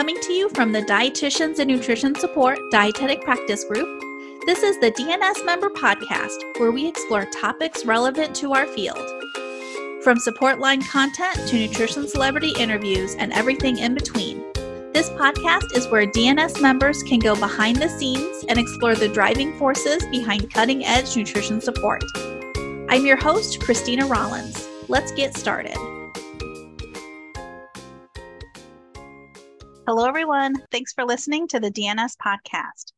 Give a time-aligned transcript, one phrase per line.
[0.00, 4.02] Coming to you from the Dietitians and Nutrition Support Dietetic Practice Group,
[4.46, 8.96] this is the DNS Member Podcast, where we explore topics relevant to our field.
[10.02, 14.42] From support line content to nutrition celebrity interviews and everything in between.
[14.94, 19.52] This podcast is where DNS members can go behind the scenes and explore the driving
[19.58, 22.02] forces behind cutting edge nutrition support.
[22.88, 24.66] I'm your host, Christina Rollins.
[24.88, 25.76] Let's get started.
[29.92, 30.54] Hello, everyone.
[30.70, 32.92] Thanks for listening to the DNS podcast.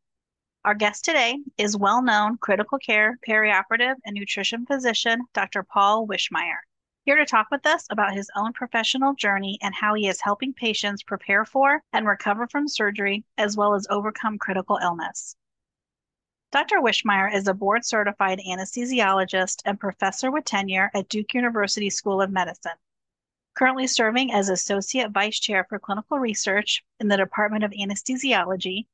[0.62, 5.62] Our guest today is well known critical care, perioperative, and nutrition physician, Dr.
[5.62, 6.58] Paul Wischmeyer,
[7.06, 10.52] here to talk with us about his own professional journey and how he is helping
[10.52, 15.34] patients prepare for and recover from surgery, as well as overcome critical illness.
[16.50, 16.80] Dr.
[16.80, 22.30] Wischmeyer is a board certified anesthesiologist and professor with tenure at Duke University School of
[22.30, 22.76] Medicine
[23.54, 28.86] currently serving as Associate Vice Chair for Clinical Research in the Department of Anesthesiology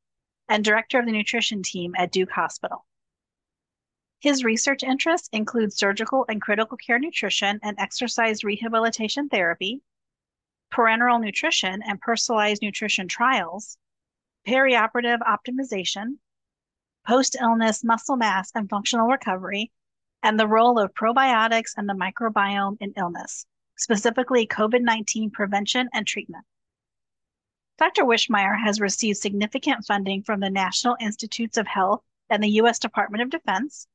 [0.48, 2.84] and Director of the Nutrition Team at Duke Hospital.
[4.20, 9.80] His research interests include surgical and critical care nutrition and exercise rehabilitation therapy,
[10.72, 13.78] parenteral nutrition and personalized nutrition trials,
[14.46, 16.16] perioperative optimization,
[17.06, 19.70] post illness muscle mass and functional recovery,
[20.24, 23.46] and the role of probiotics and the microbiome in illness
[23.78, 26.44] specifically COVID 19 prevention and treatment.
[27.78, 28.02] Dr.
[28.02, 32.80] Wischmeyer has received significant funding from the National Institutes of Health and the U.S.
[32.80, 33.86] Department of Defense,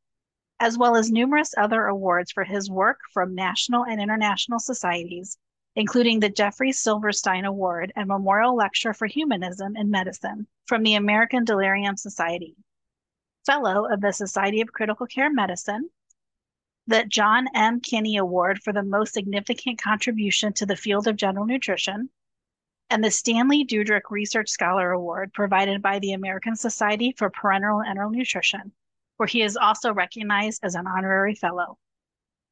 [0.60, 5.38] as well as numerous other awards for his work from national and international societies,
[5.76, 11.44] including the Jeffrey Silverstein Award and Memorial Lecture for Humanism in Medicine from the American
[11.44, 12.56] Delirium Society,
[13.46, 15.90] Fellow of the Society of Critical Care Medicine,
[16.88, 17.80] the John M.
[17.80, 22.10] Kinney Award for the most significant contribution to the field of general nutrition,
[22.90, 27.98] and the Stanley Dudrick Research Scholar Award provided by the American Society for Parenteral and
[27.98, 28.74] Enteral Nutrition,
[29.18, 31.78] where he is also recognized as an honorary fellow.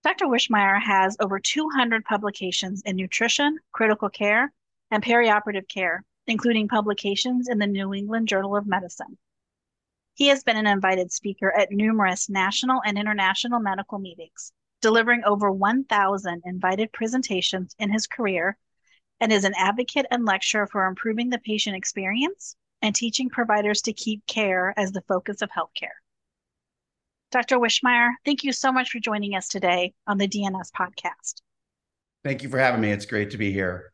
[0.03, 0.25] Dr.
[0.25, 4.51] Wischmeyer has over 200 publications in nutrition, critical care,
[4.89, 9.17] and perioperative care, including publications in the New England Journal of Medicine.
[10.13, 14.51] He has been an invited speaker at numerous national and international medical meetings,
[14.81, 18.57] delivering over 1,000 invited presentations in his career,
[19.19, 23.93] and is an advocate and lecturer for improving the patient experience and teaching providers to
[23.93, 25.97] keep care as the focus of healthcare.
[27.31, 27.57] Dr.
[27.59, 31.41] Wischmeyer, thank you so much for joining us today on the DNS podcast.
[32.23, 32.91] Thank you for having me.
[32.91, 33.93] It's great to be here.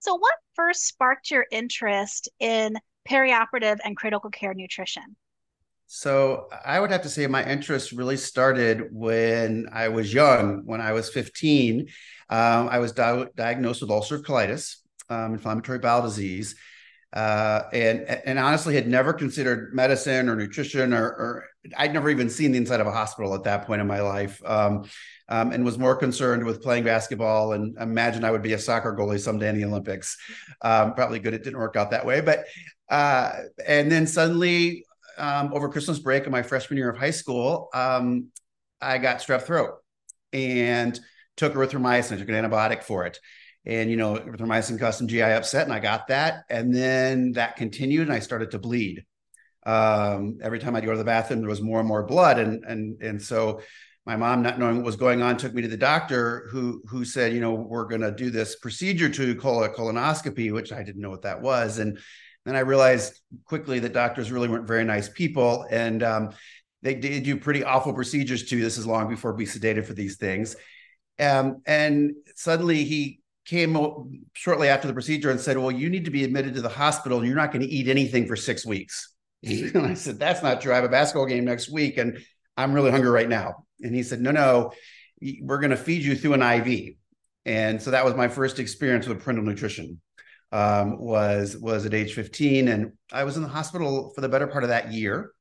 [0.00, 2.76] So, what first sparked your interest in
[3.08, 5.16] perioperative and critical care nutrition?
[5.94, 10.62] So I would have to say my interest really started when I was young.
[10.64, 11.86] When I was 15,
[12.30, 14.76] um, I was di- diagnosed with ulcerative colitis,
[15.10, 16.54] um, inflammatory bowel disease,
[17.12, 21.44] uh, and and honestly had never considered medicine or nutrition or, or,
[21.76, 24.40] I'd never even seen the inside of a hospital at that point in my life,
[24.46, 24.84] um,
[25.28, 28.96] um, and was more concerned with playing basketball and imagined I would be a soccer
[28.96, 30.16] goalie someday in the Olympics.
[30.62, 32.46] Um, probably good it didn't work out that way, but
[32.88, 33.32] uh,
[33.66, 34.84] and then suddenly,
[35.18, 38.28] um, over Christmas break in my freshman year of high school, um,
[38.80, 39.74] I got strep throat
[40.32, 40.98] and
[41.36, 43.18] took erythromycin, I took an antibiotic for it.
[43.64, 46.44] And, you know, erythromycin caused some GI upset, and I got that.
[46.50, 49.04] And then that continued, and I started to bleed.
[49.64, 52.38] Um, every time I'd go to the bathroom, there was more and more blood.
[52.38, 53.60] And, and, and so
[54.04, 57.04] my mom, not knowing what was going on, took me to the doctor who, who
[57.04, 60.82] said, you know, we're going to do this procedure to call a colonoscopy, which I
[60.82, 61.78] didn't know what that was.
[61.78, 61.98] And
[62.44, 65.66] then I realized quickly that doctors really weren't very nice people.
[65.70, 66.30] And um,
[66.82, 68.60] they did do pretty awful procedures too.
[68.60, 70.56] This is long before we sedated for these things.
[71.20, 76.10] Um, and suddenly he came shortly after the procedure and said, Well, you need to
[76.10, 79.14] be admitted to the hospital and you're not going to eat anything for six weeks.
[79.44, 80.72] and I said, That's not true.
[80.72, 82.18] I have a basketball game next week and
[82.56, 83.66] I'm really hungry right now.
[83.80, 84.72] And he said, No, no,
[85.40, 86.94] we're going to feed you through an IV.
[87.44, 90.00] And so that was my first experience with parenteral nutrition
[90.52, 94.46] um, was was at age 15, and I was in the hospital for the better
[94.46, 95.32] part of that year,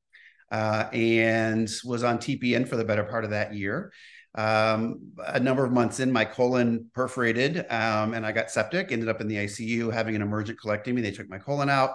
[0.51, 3.91] uh, and was on TPN for the better part of that year.
[4.33, 8.91] Um, a number of months in, my colon perforated, um, and I got septic.
[8.91, 11.01] Ended up in the ICU having an emergent colectomy.
[11.01, 11.91] They took my colon out.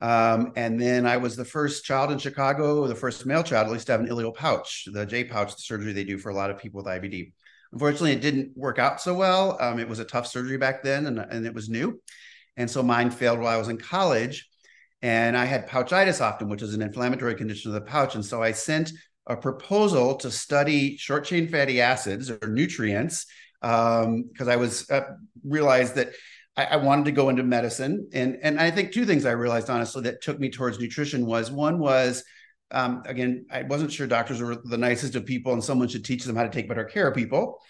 [0.00, 3.72] Um, and then I was the first child in Chicago, the first male child, at
[3.72, 6.34] least to have an ileal pouch, the J pouch, the surgery they do for a
[6.34, 7.32] lot of people with IBD.
[7.72, 9.56] Unfortunately, it didn't work out so well.
[9.60, 12.00] Um, it was a tough surgery back then, and, and it was new.
[12.56, 14.48] And so mine failed while I was in college.
[15.02, 18.14] And I had pouchitis often, which is an inflammatory condition of the pouch.
[18.14, 18.90] And so I sent
[19.26, 23.26] a proposal to study short chain fatty acids or nutrients
[23.60, 25.02] because um, I was uh,
[25.42, 26.12] realized that
[26.56, 29.70] I, I, wanted to go into medicine, and and I think two things I realized
[29.70, 32.24] honestly that took me towards nutrition was one was
[32.70, 36.24] um, again I wasn't sure doctors were the nicest of people, and someone should teach
[36.24, 37.60] them how to take better care of people.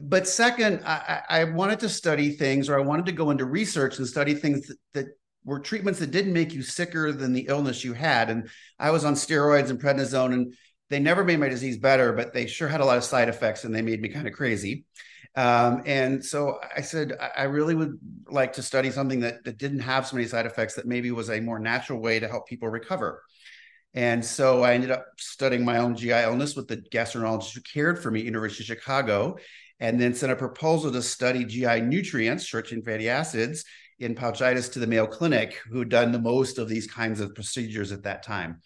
[0.00, 3.98] But second, I, I wanted to study things, or I wanted to go into research
[3.98, 5.06] and study things that, that
[5.44, 8.30] were treatments that didn't make you sicker than the illness you had.
[8.30, 8.48] And
[8.78, 10.54] I was on steroids and prednisone, and
[10.90, 13.64] they never made my disease better, but they sure had a lot of side effects,
[13.64, 14.84] and they made me kind of crazy.
[15.34, 17.98] Um, and so I said, I really would
[18.28, 21.30] like to study something that, that didn't have so many side effects that maybe was
[21.30, 23.22] a more natural way to help people recover.
[23.94, 28.02] And so I ended up studying my own GI illness with the gastroenterologist who cared
[28.02, 29.36] for me, University of Chicago,
[29.80, 33.64] and then sent a proposal to study GI nutrients, short chain fatty acids,
[33.98, 37.90] in pouchitis to the Mayo Clinic, who'd done the most of these kinds of procedures
[37.92, 38.60] at that time.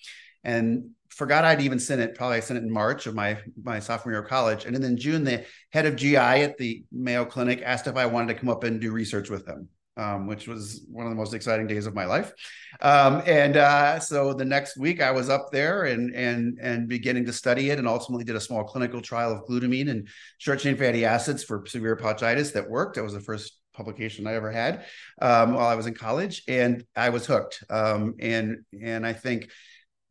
[0.45, 2.15] And forgot I'd even sent it.
[2.15, 4.85] Probably I sent it in March of my my sophomore year of college, and then
[4.85, 8.41] in June, the head of GI at the Mayo Clinic asked if I wanted to
[8.41, 9.69] come up and do research with them.
[9.99, 12.33] Um, which was one of the most exciting days of my life.
[12.81, 17.27] Um, and uh, so the next week I was up there and and and beginning
[17.27, 20.09] to study it, and ultimately did a small clinical trial of glutamine and
[20.39, 22.97] short chain fatty acids for severe pouchitis that worked.
[22.97, 24.87] That was the first publication I ever had
[25.21, 27.63] um, while I was in college, and I was hooked.
[27.69, 29.51] Um, and and I think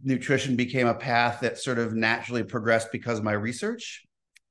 [0.03, 4.03] nutrition became a path that sort of naturally progressed because of my research.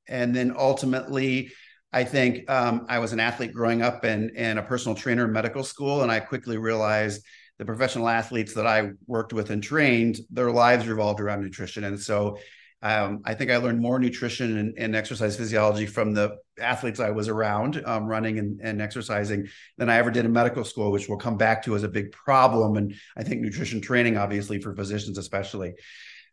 [0.09, 1.53] And then ultimately,
[1.93, 5.33] I think um, I was an athlete growing up and, and a personal trainer in
[5.33, 6.03] medical school.
[6.03, 7.25] And I quickly realized
[7.59, 11.85] the professional athletes that I worked with and trained, their lives revolved around nutrition.
[11.85, 12.39] And so
[12.83, 17.11] um, I think I learned more nutrition and, and, exercise physiology from the athletes I
[17.11, 21.07] was around, um, running and, and, exercising, than I ever did in medical school, which
[21.07, 22.79] we'll come back to as a big problem.
[22.79, 25.75] And I think nutrition training, obviously, for physicians especially.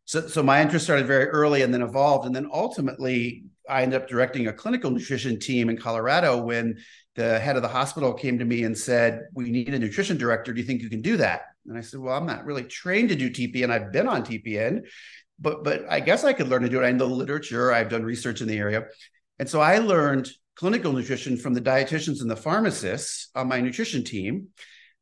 [0.06, 2.25] So, so my interest started very early and then evolved.
[2.25, 6.77] And then ultimately, I ended up directing a clinical nutrition team in Colorado when
[7.15, 10.53] the head of the hospital came to me and said, We need a nutrition director.
[10.53, 11.41] Do you think you can do that?
[11.65, 13.69] And I said, Well, I'm not really trained to do TPN.
[13.69, 14.83] I've been on TPN
[15.39, 16.85] but but I guess I could learn to do it.
[16.85, 17.71] I know the literature.
[17.71, 18.85] I've done research in the area,
[19.39, 24.03] and so I learned clinical nutrition from the dietitians and the pharmacists on my nutrition
[24.03, 24.47] team,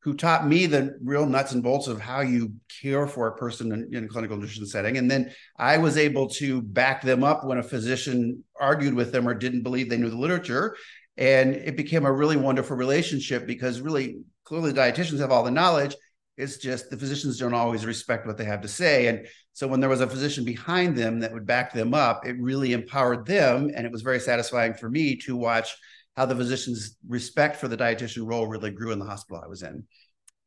[0.06, 3.72] who taught me the real nuts and bolts of how you care for a person
[3.72, 4.98] in, in a clinical nutrition setting.
[4.98, 9.28] And then I was able to back them up when a physician argued with them
[9.28, 10.78] or didn't believe they knew the literature.
[11.18, 15.96] And it became a really wonderful relationship because really clearly dietitians have all the knowledge
[16.38, 19.08] it's just the physicians don't always respect what they have to say.
[19.08, 22.36] And so when there was a physician behind them that would back them up, it
[22.40, 23.72] really empowered them.
[23.74, 25.74] And it was very satisfying for me to watch
[26.16, 29.64] how the physician's respect for the dietitian role really grew in the hospital I was
[29.64, 29.84] in.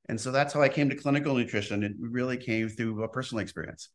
[0.08, 1.82] And so that's how I came to clinical nutrition.
[1.82, 3.90] It really came through a personal experience.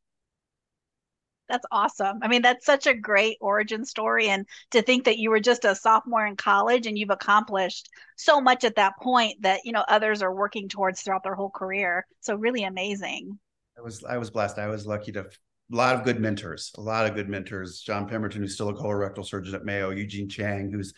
[1.49, 2.19] That's awesome.
[2.21, 4.29] I mean, that's such a great origin story.
[4.29, 8.39] And to think that you were just a sophomore in college and you've accomplished so
[8.39, 12.05] much at that point that, you know, others are working towards throughout their whole career.
[12.21, 13.37] So really amazing.
[13.77, 14.57] I was I was blessed.
[14.57, 17.81] I was lucky to a lot of good mentors, a lot of good mentors.
[17.81, 20.93] John Pemberton, who's still a colorectal surgeon at Mayo, Eugene Chang, who's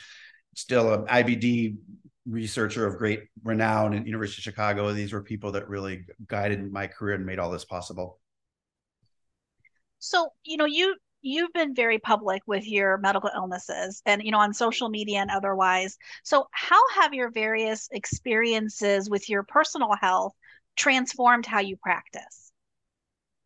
[0.55, 1.77] still an IBD
[2.25, 4.91] researcher of great renown at University of Chicago.
[4.91, 8.19] These were people that really guided my career and made all this possible.
[9.99, 14.37] So, you know, you you've been very public with your medical illnesses and you know
[14.39, 15.97] on social media and otherwise.
[16.23, 20.33] So, how have your various experiences with your personal health
[20.75, 22.51] transformed how you practice?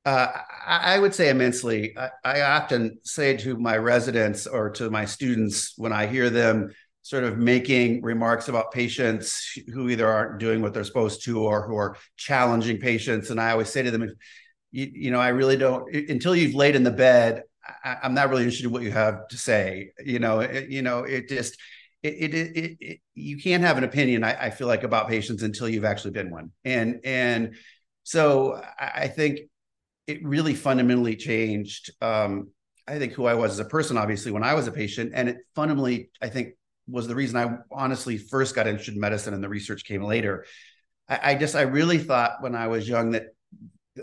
[0.05, 0.27] Uh,
[0.65, 1.95] I would say immensely.
[1.97, 6.71] I, I, often say to my residents or to my students when I hear them
[7.09, 11.67] sort of making remarks about patients who either aren't doing what they're supposed to or
[11.67, 14.13] who are challenging patients, and I always say to them,
[14.69, 17.41] you, you know, I really don't until you've laid in the bed.
[17.83, 19.91] I, am not really interested in what you have to say.
[20.05, 21.57] You know, it, you know, it just
[22.03, 24.23] it, it, it, it, you can't have an opinion.
[24.23, 27.55] I, I, feel like about patients until you've actually been one, and and
[28.03, 29.39] so I think
[30.05, 31.89] it really fundamentally changed.
[32.03, 32.49] Um,
[32.87, 35.29] I think who I was as a person, obviously, when I was a patient, and
[35.29, 36.49] it fundamentally, I think,
[36.89, 40.45] was the reason I honestly first got interested in medicine, and the research came later.
[41.07, 43.27] I, I just, I really thought when I was young that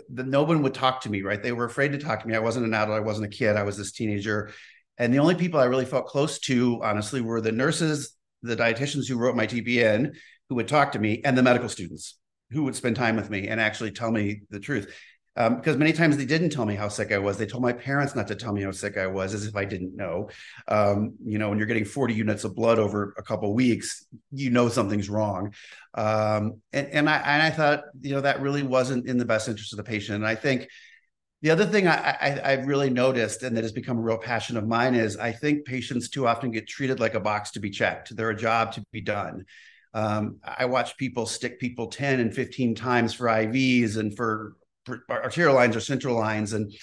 [0.09, 1.41] the, no one would talk to me, right?
[1.41, 2.35] They were afraid to talk to me.
[2.35, 2.97] I wasn't an adult.
[2.97, 3.55] I wasn't a kid.
[3.55, 4.51] I was this teenager.
[4.97, 9.07] And the only people I really felt close to, honestly, were the nurses, the dietitians
[9.07, 10.15] who wrote my TPN,
[10.49, 12.17] who would talk to me, and the medical students
[12.51, 14.93] who would spend time with me and actually tell me the truth
[15.37, 17.37] um, because many times they didn't tell me how sick I was.
[17.37, 19.65] They told my parents not to tell me how sick I was, as if I
[19.65, 20.29] didn't know.
[20.67, 24.49] Um, you know, when you're getting 40 units of blood over a couple weeks, you
[24.49, 25.53] know something's wrong.
[25.93, 29.47] Um, and, and I and I thought, you know, that really wasn't in the best
[29.47, 30.15] interest of the patient.
[30.15, 30.67] And I think
[31.43, 34.67] the other thing I, have really noticed, and that has become a real passion of
[34.67, 38.15] mine, is I think patients too often get treated like a box to be checked.
[38.15, 39.45] They're a job to be done.
[39.93, 44.55] Um, I watch people stick people 10 and 15 times for IVs and for
[45.09, 46.53] arterial lines or central lines.
[46.53, 46.73] And,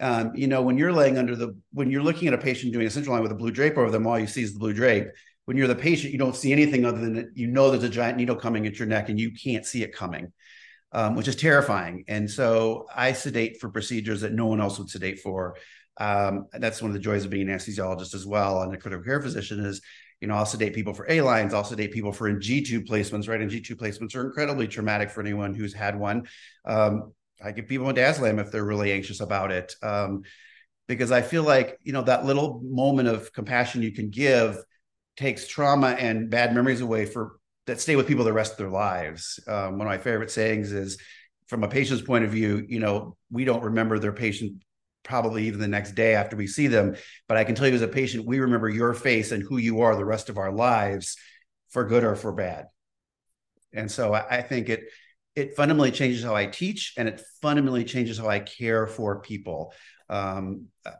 [0.00, 2.86] um, you know, when you're laying under the, when you're looking at a patient doing
[2.86, 4.72] a central line with a blue drape over them, all you see is the blue
[4.72, 5.08] drape.
[5.46, 7.88] When you're the patient, you don't see anything other than that you know there's a
[7.88, 10.32] giant needle coming at your neck and you can't see it coming.
[10.92, 12.04] Um, which is terrifying.
[12.08, 15.56] And so I sedate for procedures that no one else would sedate for.
[15.98, 19.04] Um, that's one of the joys of being an anesthesiologist as well and a critical
[19.04, 19.82] care physician is
[20.20, 23.28] you know, I'll sedate people for A lines, I'll sedate people for NG tube placements,
[23.28, 23.40] right?
[23.40, 26.26] NG tube placements are incredibly traumatic for anyone who's had one.
[26.64, 27.12] Um,
[27.42, 29.74] I give people midazolam if they're really anxious about it.
[29.82, 30.22] Um,
[30.88, 34.58] because I feel like, you know, that little moment of compassion you can give
[35.16, 38.70] takes trauma and bad memories away for that stay with people the rest of their
[38.70, 39.40] lives.
[39.48, 40.98] Um, one of my favorite sayings is
[41.48, 44.62] from a patient's point of view, you know, we don't remember their patient
[45.02, 46.96] probably even the next day after we see them.
[47.28, 49.80] But I can tell you as a patient, we remember your face and who you
[49.80, 51.16] are the rest of our lives
[51.70, 52.66] for good or for bad.
[53.72, 54.84] And so I, I think it
[55.36, 59.72] it fundamentally changes how I teach and it fundamentally changes how I care for people.
[60.08, 60.92] Um, uh,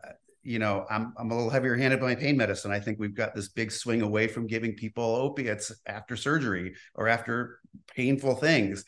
[0.43, 2.71] you know, I'm I'm a little heavier handed by pain medicine.
[2.71, 7.09] I think we've got this big swing away from giving people opiates after surgery or
[7.09, 7.59] after
[7.97, 8.85] painful things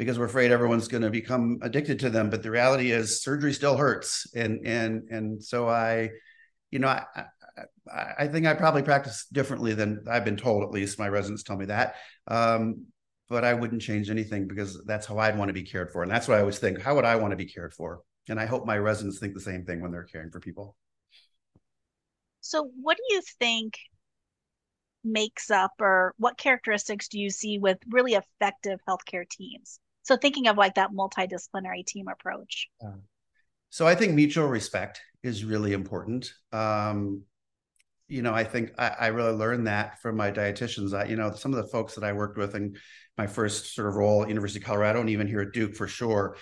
[0.00, 2.30] because we're afraid everyone's going to become addicted to them.
[2.30, 4.26] But the reality is surgery still hurts.
[4.34, 6.08] And, and, and so I,
[6.70, 7.04] you know, I,
[7.86, 11.42] I, I think I probably practice differently than I've been told, at least my residents
[11.42, 11.96] tell me that.
[12.26, 12.86] Um,
[13.30, 16.02] but I wouldn't change anything because that's how I'd want to be cared for.
[16.02, 16.82] And that's what I always think.
[16.82, 18.02] How would I want to be cared for?
[18.28, 20.76] And I hope my residents think the same thing when they're caring for people.
[22.40, 23.78] So, what do you think
[25.04, 29.78] makes up, or what characteristics do you see with really effective healthcare teams?
[30.02, 32.68] So thinking of like that multidisciplinary team approach.
[32.84, 32.98] Uh,
[33.68, 36.32] so I think mutual respect is really important.
[36.52, 37.22] Um,
[38.10, 40.92] you know, I think I, I, really learned that from my dietitians.
[40.92, 42.76] I, you know, some of the folks that I worked with in
[43.16, 45.86] my first sort of role at University of Colorado and even here at Duke for
[45.86, 46.36] sure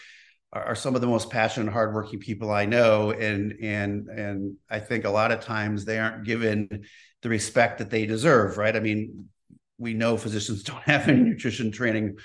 [0.53, 3.11] are, are some of the most passionate, hardworking people I know.
[3.11, 6.87] And and and I think a lot of times they aren't given
[7.21, 8.75] the respect that they deserve, right?
[8.75, 9.29] I mean,
[9.77, 12.17] we know physicians don't have any nutrition training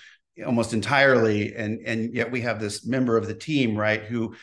[0.44, 4.34] almost entirely and and yet we have this member of the team right who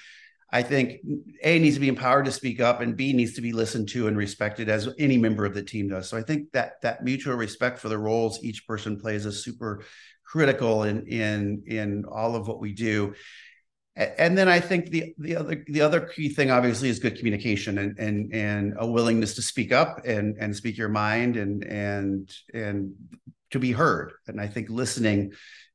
[0.52, 1.00] i think
[1.42, 4.08] a needs to be empowered to speak up and b needs to be listened to
[4.08, 7.34] and respected as any member of the team does so i think that that mutual
[7.34, 9.82] respect for the roles each person plays is super
[10.24, 13.14] critical in in in all of what we do
[13.96, 17.76] and then I think the the other the other key thing obviously is good communication
[17.78, 22.30] and and and a willingness to speak up and and speak your mind and and
[22.54, 22.94] and
[23.50, 24.12] to be heard.
[24.28, 25.32] And I think listening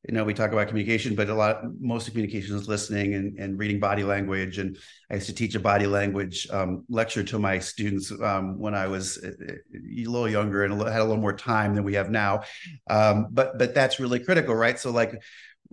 [0.07, 3.39] you know, we talk about communication, but a lot, most of communication is listening and,
[3.39, 4.59] and reading body language.
[4.59, 4.77] And
[5.09, 8.87] I used to teach a body language um, lecture to my students um, when I
[8.87, 12.43] was a, a, little younger and had a little more time than we have now.
[12.87, 14.77] Um, but but that's really critical, right?
[14.77, 15.23] So like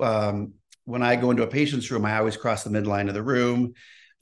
[0.01, 3.23] um, when I go into a patient's room, I always cross the midline of the
[3.23, 3.75] room.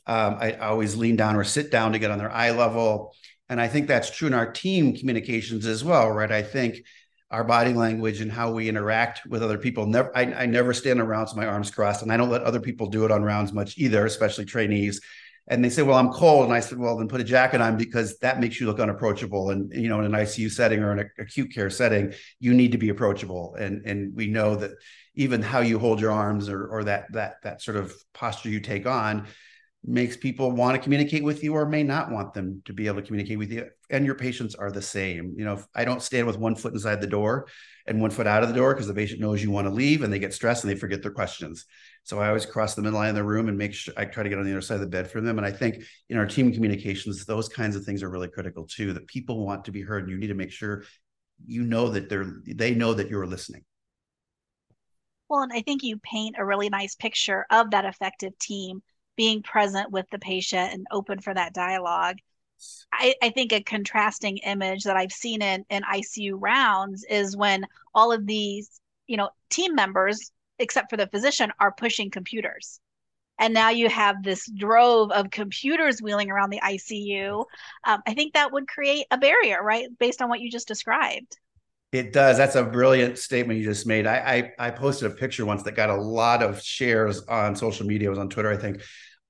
[0.06, 3.14] Um, I always lean down or sit down to get on their eye level.
[3.48, 6.32] And I think that's true in our team communications as well, right?
[6.32, 6.82] I think
[7.30, 9.86] our body language and how we interact with other people.
[9.86, 12.60] Never, I, I never stand around with my arms crossed, and I don't let other
[12.60, 15.00] people do it on rounds much either, especially trainees.
[15.46, 17.76] And they say, "Well, I'm cold," and I said, "Well, then put a jacket on
[17.76, 21.10] because that makes you look unapproachable." And you know, in an ICU setting or an
[21.18, 23.54] acute care setting, you need to be approachable.
[23.56, 24.72] And and we know that
[25.14, 28.60] even how you hold your arms or or that that that sort of posture you
[28.60, 29.26] take on
[29.82, 33.00] makes people want to communicate with you or may not want them to be able
[33.00, 35.34] to communicate with you and your patients are the same.
[35.36, 37.46] You know i don't stand with one foot inside the door
[37.86, 40.02] and one foot out of the door because the patient knows you want to leave
[40.02, 41.64] and they get stressed and they forget their questions.
[42.04, 44.22] So i always cross the middle line of the room and make sure i try
[44.22, 46.18] to get on the other side of the bed for them and i think in
[46.18, 49.72] our team communications those kinds of things are really critical too that people want to
[49.72, 50.84] be heard and you need to make sure
[51.46, 53.64] you know that they're they know that you're listening.
[55.30, 58.82] Well and i think you paint a really nice picture of that effective team
[59.20, 62.16] being present with the patient and open for that dialogue.
[62.90, 67.66] I, I, think a contrasting image that I've seen in, in ICU rounds is when
[67.94, 72.80] all of these, you know, team members, except for the physician, are pushing computers.
[73.38, 77.44] And now you have this drove of computers wheeling around the ICU.
[77.86, 79.88] Um, I think that would create a barrier, right?
[79.98, 81.36] Based on what you just described.
[81.92, 82.38] It does.
[82.38, 84.06] That's a brilliant statement you just made.
[84.06, 87.84] I, I, I posted a picture once that got a lot of shares on social
[87.84, 88.08] media.
[88.08, 88.80] It was on Twitter, I think,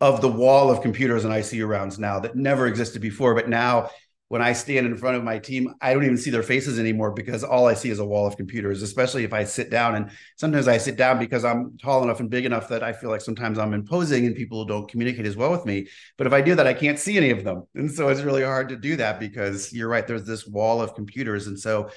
[0.00, 3.35] of the wall of computers and ICU rounds now that never existed before.
[3.35, 3.90] But now,
[4.28, 7.11] when I stand in front of my team, I don't even see their faces anymore
[7.11, 9.97] because all I see is a wall of computers, especially if I sit down.
[9.97, 13.11] And sometimes I sit down because I'm tall enough and big enough that I feel
[13.11, 15.88] like sometimes I'm imposing and people don't communicate as well with me.
[16.16, 17.64] But if I do that, I can't see any of them.
[17.75, 20.95] And so it's really hard to do that because you're right, there's this wall of
[20.95, 21.49] computers.
[21.49, 21.90] And so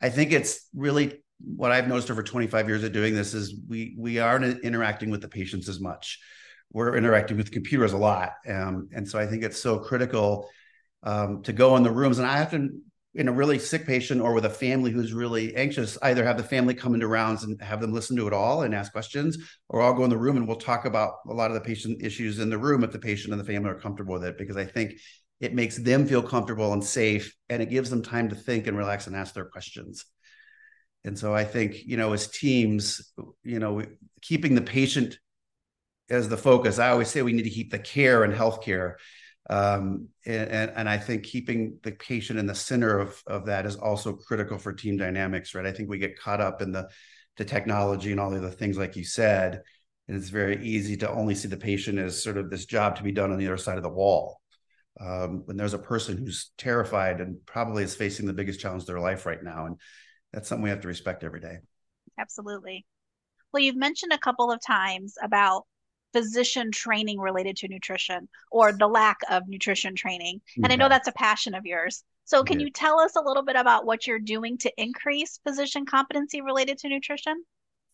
[0.00, 3.96] I think it's really what I've noticed over 25 years of doing this is we
[3.98, 6.20] we aren't interacting with the patients as much.
[6.74, 10.50] We're interacting with computers a lot, um, and so I think it's so critical
[11.04, 12.18] um, to go in the rooms.
[12.18, 12.82] And I often,
[13.14, 16.42] in a really sick patient or with a family who's really anxious, either have the
[16.42, 19.38] family come into rounds and have them listen to it all and ask questions,
[19.68, 22.02] or I'll go in the room and we'll talk about a lot of the patient
[22.02, 24.56] issues in the room if the patient and the family are comfortable with it, because
[24.56, 24.94] I think
[25.40, 28.76] it makes them feel comfortable and safe, and it gives them time to think and
[28.76, 30.06] relax and ask their questions.
[31.04, 33.12] And so I think, you know, as teams,
[33.44, 33.84] you know,
[34.22, 35.18] keeping the patient
[36.10, 38.94] as the focus, I always say we need to keep the care and healthcare.
[39.50, 43.66] Um, and, and, and I think keeping the patient in the center of, of that
[43.66, 45.66] is also critical for team dynamics, right?
[45.66, 46.88] I think we get caught up in the,
[47.36, 49.60] the technology and all the other things, like you said,
[50.08, 53.02] and it's very easy to only see the patient as sort of this job to
[53.02, 54.40] be done on the other side of the wall.
[55.00, 58.86] Um, when there's a person who's terrified and probably is facing the biggest challenge of
[58.86, 59.66] their life right now.
[59.66, 59.80] And
[60.32, 61.58] that's something we have to respect every day.
[62.18, 62.86] Absolutely.
[63.52, 65.64] Well, you've mentioned a couple of times about
[66.14, 70.40] physician training related to nutrition or the lack of nutrition training.
[70.62, 72.04] And I know that's a passion of yours.
[72.24, 72.66] So, can yeah.
[72.66, 76.78] you tell us a little bit about what you're doing to increase physician competency related
[76.78, 77.44] to nutrition?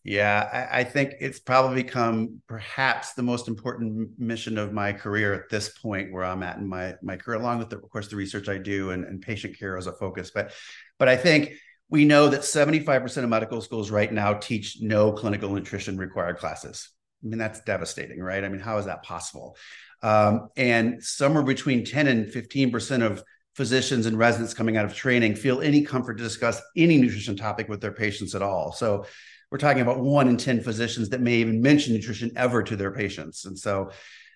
[0.03, 5.33] Yeah, I, I, think it's probably become perhaps the most important mission of my career
[5.33, 8.07] at this point where I'm at in my my career, along with the, of course
[8.07, 10.31] the research I do and, and patient care as a focus.
[10.33, 10.53] But
[10.97, 11.53] but I think
[11.89, 16.89] we know that 75% of medical schools right now teach no clinical nutrition required classes.
[17.23, 18.43] I mean, that's devastating, right?
[18.43, 19.55] I mean, how is that possible?
[20.01, 23.23] Um, and somewhere between 10 and 15% of
[23.55, 27.69] physicians and residents coming out of training feel any comfort to discuss any nutrition topic
[27.69, 28.71] with their patients at all.
[28.71, 29.05] So
[29.51, 32.91] we're talking about one in 10 physicians that may even mention nutrition ever to their
[32.91, 33.45] patients.
[33.45, 33.91] And so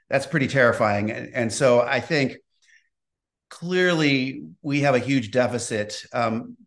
[0.10, 1.12] that's pretty terrifying.
[1.12, 2.38] And, and so I think
[3.50, 6.04] clearly we have a huge deficit.
[6.12, 6.58] Um,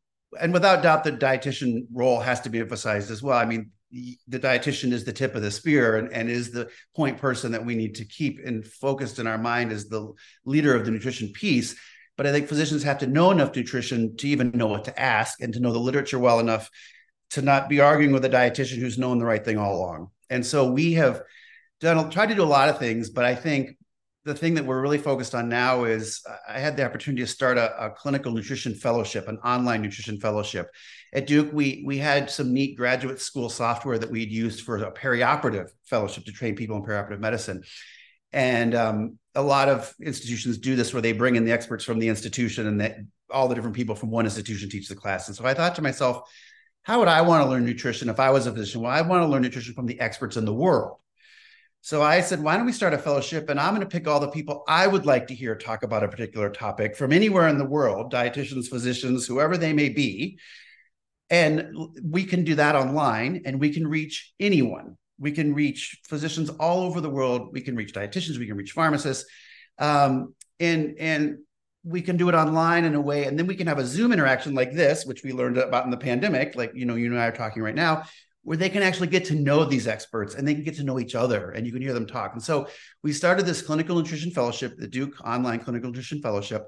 [0.41, 3.39] and without doubt, the dietitian role has to be emphasized as well.
[3.39, 7.19] I mean, the dietitian is the tip of the spear and, and is the point
[7.19, 10.13] person that we need to keep and focused in our mind as the
[10.45, 11.75] leader of the nutrition piece.
[12.17, 15.41] But I think physicians have to know enough nutrition to even know what to ask
[15.41, 16.69] and to know the literature well enough
[17.31, 20.11] to not be arguing with a dietitian who's known the right thing all along.
[20.29, 21.23] And so we have
[21.81, 23.77] done tried to do a lot of things, but I think
[24.29, 27.57] the thing that we're really focused on now is I had the opportunity to start
[27.57, 30.69] a, a, clinical nutrition fellowship, an online nutrition fellowship.
[31.15, 34.93] At Duke, we we had some neat graduate school software that we'd used for a
[34.93, 37.63] perioperative fellowship to train people in perioperative medicine.
[38.33, 41.99] And um, a lot of institutions do this where they bring in the experts from
[41.99, 42.99] the institution and that
[43.31, 45.29] all the different people from one institution teach the class.
[45.29, 46.31] And so I thought to myself,
[46.83, 48.83] how would I want to learn nutrition if I was a physician?
[48.83, 50.99] Well, I want to learn nutrition from the experts in the world.
[51.89, 53.49] So I said, why don't we start a fellowship?
[53.49, 56.05] And I'm going to pick all the people I would like to hear talk about
[56.05, 60.39] a particular topic from anywhere in the world dietitians, physicians, whoever they may be.
[61.31, 61.75] And
[62.05, 64.99] we can do that online and we can reach anyone.
[65.19, 67.55] We can reach physicians all over the world.
[67.55, 69.25] We can reach dietitians, we can reach pharmacists.
[69.79, 71.39] Um, and, and
[71.85, 74.13] we can do it online in a way and then we can have a zoom
[74.13, 77.19] interaction like this which we learned about in the pandemic like you know you and
[77.19, 78.03] i are talking right now
[78.43, 80.99] where they can actually get to know these experts and they can get to know
[80.99, 82.33] each other and you can hear them talk.
[82.33, 82.69] And so
[83.03, 86.67] we started this clinical nutrition fellowship, the Duke Online Clinical Nutrition Fellowship,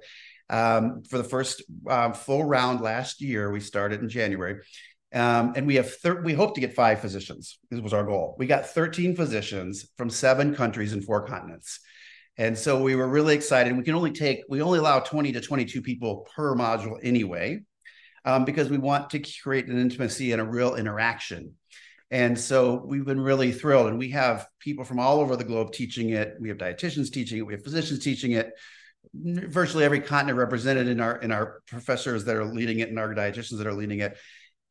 [0.51, 3.51] um, for the first uh, full round last year.
[3.51, 4.61] We started in January.
[5.13, 7.59] Um, and we have thir- we hope to get five physicians.
[7.71, 8.37] This was our goal.
[8.39, 11.81] We got 13 physicians from seven countries and four continents.
[12.37, 13.77] And so we were really excited.
[13.77, 17.61] We can only take, we only allow 20 to 22 people per module anyway,
[18.25, 21.55] um, because we want to create an intimacy and a real interaction.
[22.11, 23.87] And so we've been really thrilled.
[23.87, 26.35] And we have people from all over the globe teaching it.
[26.41, 27.47] We have dietitians teaching it.
[27.47, 28.51] We have physicians teaching it.
[29.15, 33.15] Virtually every continent represented in our in our professors that are leading it and our
[33.15, 34.17] dietitians that are leading it.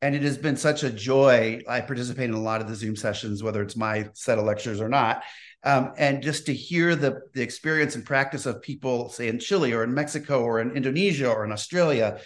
[0.02, 1.60] And it has been such a joy.
[1.68, 4.80] I participate in a lot of the Zoom sessions, whether it's my set of lectures
[4.80, 5.24] or not.
[5.62, 9.74] Um, and just to hear the, the experience and practice of people, say in Chile
[9.74, 12.18] or in Mexico or in Indonesia or in Australia,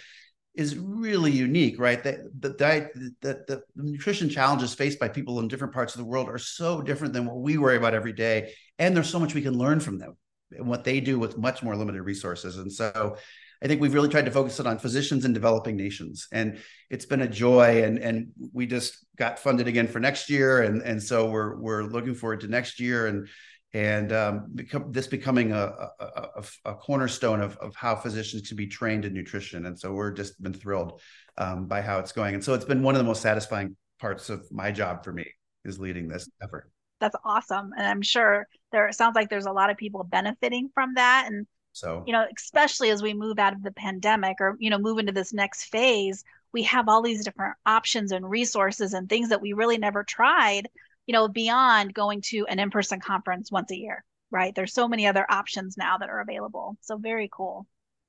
[0.57, 2.01] is really unique, right?
[2.03, 2.91] The, the diet,
[3.21, 6.81] the, the, nutrition challenges faced by people in different parts of the world are so
[6.81, 8.53] different than what we worry about every day.
[8.79, 10.15] And there's so much we can learn from them
[10.51, 12.57] and what they do with much more limited resources.
[12.57, 13.17] And so
[13.61, 16.27] I think we've really tried to focus it on physicians in developing nations.
[16.31, 17.83] And it's been a joy.
[17.83, 20.61] And, and we just got funded again for next year.
[20.61, 23.07] And, and so we're, we're looking forward to next year.
[23.07, 23.27] And
[23.75, 28.55] and um, become, this becoming a, a, a, a cornerstone of, of how physicians can
[28.55, 29.65] be trained in nutrition.
[29.65, 31.01] And so we're just been thrilled
[31.37, 32.35] um, by how it's going.
[32.35, 35.25] And so it's been one of the most satisfying parts of my job for me
[35.65, 36.71] is leading this effort.
[37.01, 37.71] That's awesome.
[37.77, 41.27] And I'm sure there sounds like there's a lot of people benefiting from that.
[41.29, 44.77] And so, you know, especially as we move out of the pandemic or, you know,
[44.77, 49.27] move into this next phase, we have all these different options and resources and things
[49.27, 50.69] that we really never tried,
[51.05, 54.53] you know, beyond going to an in-person conference once a year, right?
[54.55, 56.77] There's so many other options now that are available.
[56.81, 57.67] So very cool.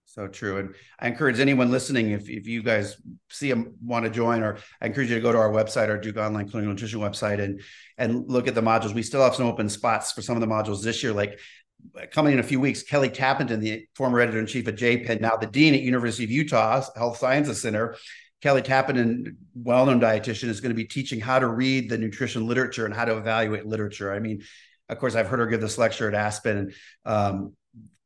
[0.09, 0.59] So true.
[0.59, 2.97] And I encourage anyone listening, if, if you guys
[3.29, 5.99] see them want to join, or I encourage you to go to our website, our
[5.99, 7.61] Duke Online Clinical Nutrition website, and
[7.99, 8.95] and look at the modules.
[8.95, 11.13] We still have some open spots for some of the modules this year.
[11.13, 11.41] Like
[12.01, 15.21] uh, coming in a few weeks, Kelly Tappenden, the former editor in chief at JPEN,
[15.21, 17.97] now the dean at University of Utah Health Sciences Center.
[18.43, 22.85] Kelly Tappenden, well-known dietitian, is going to be teaching how to read the nutrition literature
[22.85, 24.13] and how to evaluate literature.
[24.13, 24.43] I mean,
[24.89, 27.55] of course, I've heard her give this lecture at ASPEN, and um,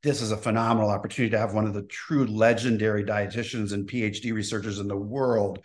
[0.02, 4.32] this is a phenomenal opportunity to have one of the true legendary dietitians and PhD
[4.32, 5.60] researchers in the world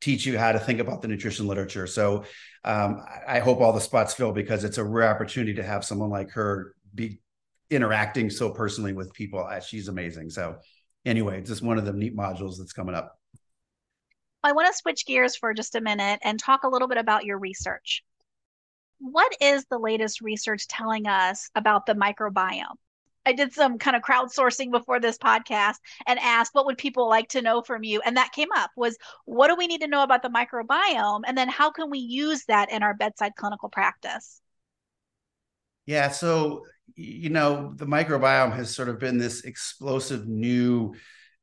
[0.00, 1.86] teach you how to think about the nutrition literature.
[1.86, 2.24] So
[2.64, 6.10] um, I hope all the spots fill because it's a rare opportunity to have someone
[6.10, 7.20] like her be
[7.70, 9.44] interacting so personally with people.
[9.44, 10.30] Uh, she's amazing.
[10.30, 10.56] So
[11.04, 13.18] anyway, just one of the neat modules that's coming up.
[14.44, 17.24] I want to switch gears for just a minute and talk a little bit about
[17.24, 18.04] your research.
[18.98, 22.76] What is the latest research telling us about the microbiome?
[23.26, 25.76] I did some kind of crowdsourcing before this podcast
[26.06, 28.98] and asked what would people like to know from you and that came up was
[29.24, 32.44] what do we need to know about the microbiome and then how can we use
[32.44, 34.42] that in our bedside clinical practice?
[35.86, 40.94] Yeah, so you know, the microbiome has sort of been this explosive new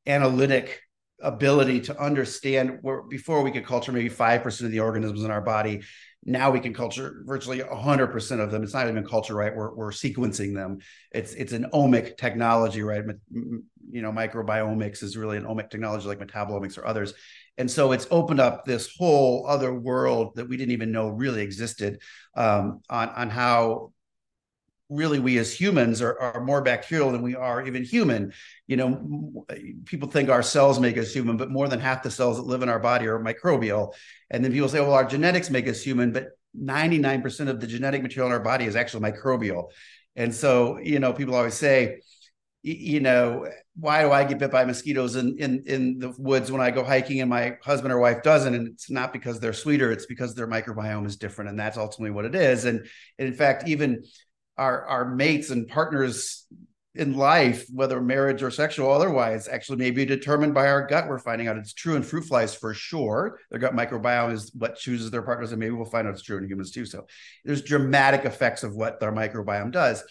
[0.06, 0.82] analytic
[1.22, 5.40] ability to understand where before we could culture maybe 5% of the organisms in our
[5.40, 5.82] body
[6.24, 8.62] now we can culture virtually 100% of them.
[8.62, 9.54] It's not even culture right?
[9.54, 10.78] We're, we're sequencing them.
[11.10, 13.04] It's it's an omic technology right?
[13.32, 17.14] You know microbiomics is really an omic technology like metabolomics or others.
[17.58, 21.42] And so it's opened up this whole other world that we didn't even know really
[21.42, 22.00] existed
[22.36, 23.92] um, on on how
[24.92, 28.32] really we as humans are, are more bacterial than we are even human.
[28.66, 29.46] You know,
[29.86, 32.62] people think our cells make us human, but more than half the cells that live
[32.62, 33.92] in our body are microbial.
[34.30, 36.28] And then people say, well, our genetics make us human, but
[36.60, 39.70] 99% of the genetic material in our body is actually microbial.
[40.16, 42.00] And so, you know, people always say,
[42.62, 46.60] you know, why do I get bit by mosquitoes in, in in the woods when
[46.60, 48.54] I go hiking and my husband or wife doesn't?
[48.54, 51.50] And it's not because they're sweeter, it's because their microbiome is different.
[51.50, 52.64] And that's ultimately what it is.
[52.64, 52.86] And,
[53.18, 54.04] and in fact, even
[54.56, 56.46] our our mates and partners
[56.94, 61.08] in life, whether marriage or sexual or otherwise, actually may be determined by our gut.
[61.08, 63.38] We're finding out it's true in fruit flies for sure.
[63.50, 66.36] Their gut microbiome is what chooses their partners, and maybe we'll find out it's true
[66.36, 66.84] in humans too.
[66.84, 67.06] So
[67.44, 70.04] there's dramatic effects of what their microbiome does.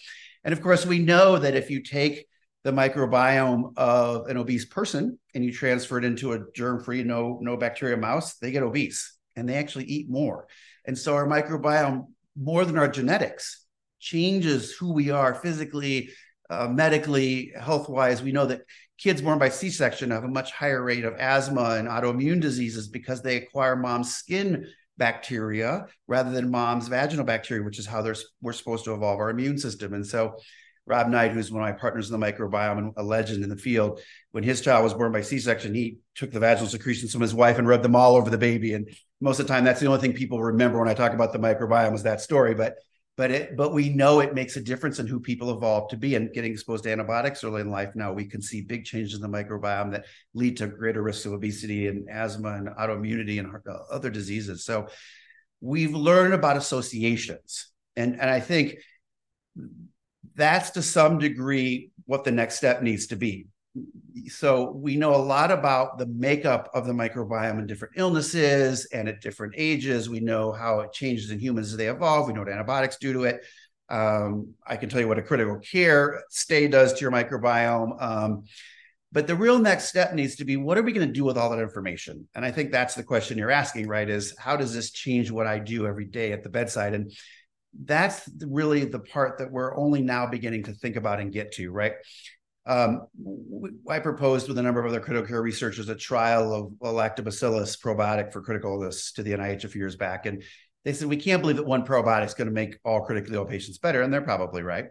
[0.43, 2.25] And of course, we know that if you take
[2.63, 7.57] the microbiome of an obese person and you transfer it into a germ-free, no, no
[7.57, 10.47] bacteria mouse, they get obese and they actually eat more.
[10.85, 13.60] And so our microbiome, more than our genetics,
[14.01, 16.09] changes who we are physically,
[16.49, 18.21] uh, medically, health wise.
[18.21, 18.61] We know that
[18.97, 22.87] kids born by C section have a much higher rate of asthma and autoimmune diseases
[22.87, 28.05] because they acquire mom's skin bacteria rather than mom's vaginal bacteria, which is how
[28.41, 29.93] we're supposed to evolve our immune system.
[29.93, 30.35] And so,
[30.85, 33.55] Rob Knight, who's one of my partners in the microbiome and a legend in the
[33.55, 33.99] field,
[34.31, 37.59] when his child was born by C-section, he took the vaginal secretions from his wife
[37.59, 38.73] and rubbed them all over the baby.
[38.73, 38.89] And
[39.21, 41.39] most of the time, that's the only thing people remember when I talk about the
[41.39, 42.55] microbiome was that story.
[42.55, 42.75] But
[43.21, 46.15] but it but we know it makes a difference in who people evolve to be
[46.15, 47.89] and getting exposed to antibiotics early in life.
[47.93, 51.33] Now we can see big changes in the microbiome that lead to greater risks of
[51.33, 54.65] obesity and asthma and autoimmunity and uh, other diseases.
[54.65, 54.87] So
[55.59, 57.67] we've learned about associations.
[57.95, 58.77] And and i think
[60.33, 63.45] that's to some degree what the next step needs to be
[64.27, 69.07] so we know a lot about the makeup of the microbiome in different illnesses and
[69.07, 70.09] at different ages.
[70.09, 72.27] We know how it changes in humans as they evolve.
[72.27, 73.45] We know what antibiotics do to it.
[73.89, 78.01] Um, I can tell you what a critical care stay does to your microbiome.
[78.01, 78.43] Um,
[79.11, 81.37] but the real next step needs to be what are we going to do with
[81.37, 82.27] all that information?
[82.33, 84.09] And I think that's the question you're asking, right?
[84.09, 86.93] Is how does this change what I do every day at the bedside?
[86.93, 87.11] And
[87.83, 91.71] that's really the part that we're only now beginning to think about and get to,
[91.71, 91.93] right?
[92.65, 93.07] Um,
[93.89, 98.31] I proposed with a number of other critical care researchers a trial of lactobacillus probiotic
[98.31, 100.27] for critical illness to the NIH a few years back.
[100.27, 100.43] And
[100.85, 103.45] they said, we can't believe that one probiotic is going to make all critically ill
[103.45, 104.01] patients better.
[104.01, 104.85] And they're probably right.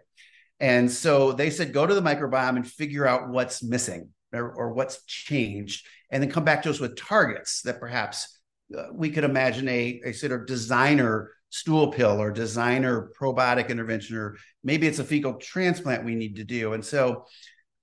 [0.59, 4.73] And so they said, go to the microbiome and figure out what's missing or, or
[4.73, 8.39] what's changed, and then come back to us with targets that perhaps
[8.77, 14.15] uh, we could imagine a, a sort of designer stool pill or designer probiotic intervention,
[14.15, 16.73] or maybe it's a fecal transplant we need to do.
[16.73, 17.25] And so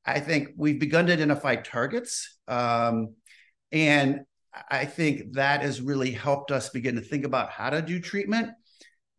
[0.08, 2.38] I think we've begun to identify targets.
[2.48, 3.14] Um,
[3.70, 4.20] and
[4.70, 8.50] I think that has really helped us begin to think about how to do treatment.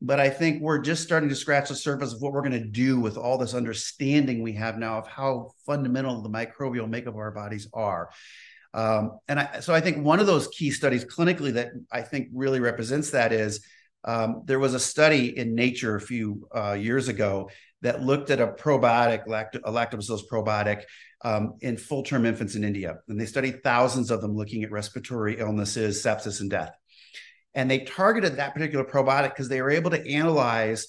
[0.02, 2.66] But I think we're just starting to scratch the surface of what we're going to
[2.66, 7.20] do with all this understanding we have now of how fundamental the microbial makeup of
[7.20, 8.10] our bodies are.
[8.74, 12.30] Um, and I, so I think one of those key studies clinically that I think
[12.34, 13.64] really represents that is
[14.06, 17.50] um, there was a study in Nature a few uh, years ago
[17.82, 20.84] that looked at a probiotic, a lactobacillus probiotic,
[21.24, 23.00] um, in full term infants in India.
[23.08, 26.72] And they studied thousands of them looking at respiratory illnesses, sepsis, and death.
[27.54, 30.88] And they targeted that particular probiotic because they were able to analyze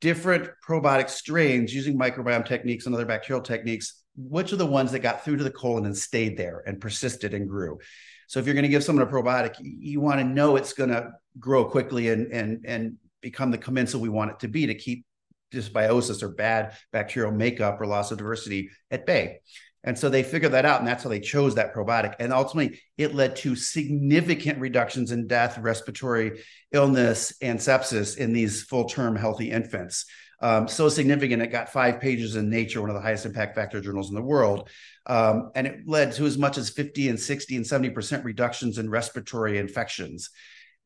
[0.00, 5.00] different probiotic strains using microbiome techniques and other bacterial techniques, which are the ones that
[5.00, 7.78] got through to the colon and stayed there and persisted and grew.
[8.26, 10.90] So if you're going to give someone a probiotic, you want to know it's going
[10.90, 14.74] to grow quickly and and and become the commensal we want it to be to
[14.74, 15.04] keep
[15.52, 19.40] dysbiosis or bad bacterial makeup or loss of diversity at bay.
[19.84, 22.16] And so they figured that out, and that's how they chose that probiotic.
[22.18, 28.64] And ultimately, it led to significant reductions in death, respiratory illness, and sepsis in these
[28.64, 30.04] full term healthy infants.
[30.40, 33.80] Um, so significant, it got five pages in Nature, one of the highest impact factor
[33.80, 34.68] journals in the world.
[35.06, 38.90] Um, and it led to as much as 50 and 60 and 70% reductions in
[38.90, 40.30] respiratory infections.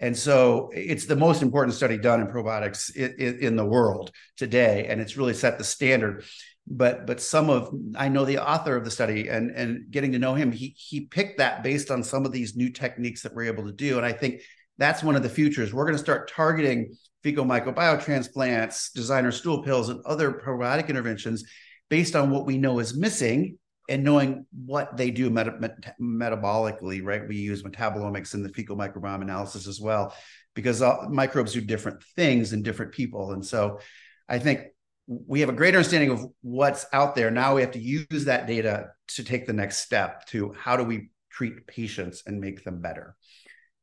[0.00, 4.86] And so it's the most important study done in probiotics in, in, the world today,
[4.88, 6.24] and it's really set the standard.
[6.66, 10.18] But but some of I know the author of the study, and and getting to
[10.18, 13.52] know him, he he picked that based on some of these new techniques that we're
[13.52, 14.42] able to do, and I think
[14.78, 15.72] that's one of the futures.
[15.72, 21.44] We're going to start targeting fecal microbiotransplants, designer stool pills, and other probiotic interventions
[21.88, 23.58] based on what we know is missing
[23.92, 25.60] and knowing what they do met-
[26.00, 27.28] metabolically, right?
[27.28, 30.14] We use metabolomics in the fecal microbiome analysis as well,
[30.54, 33.32] because uh, microbes do different things in different people.
[33.32, 33.80] And so
[34.26, 34.62] I think
[35.06, 37.30] we have a greater understanding of what's out there.
[37.30, 40.84] Now we have to use that data to take the next step to how do
[40.84, 43.14] we treat patients and make them better.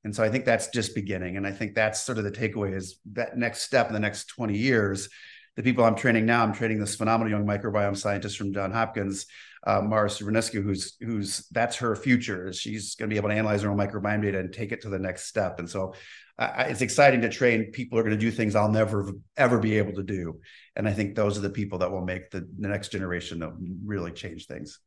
[0.04, 1.38] And so I think that's just beginning.
[1.38, 4.26] And I think that's sort of the takeaway is that next step in the next
[4.30, 5.08] 20 years
[5.60, 9.26] the people I'm training now, I'm training this phenomenal young microbiome scientist from John Hopkins,
[9.66, 12.52] uh, Mara Suvernescu, who's who's that's her future.
[12.54, 14.90] She's going to be able to analyze her own microbiome data and take it to
[14.90, 15.60] the next step.
[15.60, 15.94] And so
[16.38, 19.60] uh, it's exciting to train people who are going to do things I'll never ever
[19.60, 20.40] be able to do.
[20.76, 23.52] And I think those are the people that will make the, the next generation that
[23.86, 24.80] really change things.